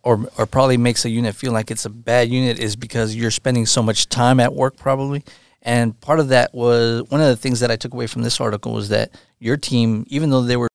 or 0.01 0.25
or 0.35 0.47
probably 0.47 0.77
makes 0.77 1.05
a 1.05 1.11
unit 1.11 1.35
feel 1.35 1.51
like 1.51 1.69
it's 1.69 1.85
a 1.85 1.91
bad 1.91 2.29
unit 2.29 2.57
is 2.57 2.75
because 2.75 3.15
you're 3.15 3.29
spending 3.29 3.67
so 3.67 3.83
much 3.83 4.09
time 4.09 4.39
at 4.39 4.51
work, 4.55 4.77
probably. 4.77 5.23
And 5.61 5.99
part 6.01 6.19
of 6.19 6.29
that 6.29 6.51
was 6.51 7.03
one 7.09 7.21
of 7.21 7.27
the 7.27 7.35
things 7.35 7.59
that 7.59 7.69
I 7.69 7.75
took 7.75 7.93
away 7.93 8.07
from 8.07 8.23
this 8.23 8.41
article 8.41 8.73
was 8.73 8.89
that 8.89 9.11
your 9.37 9.57
team, 9.57 10.05
even 10.07 10.31
though 10.31 10.41
they 10.41 10.57
were 10.57 10.70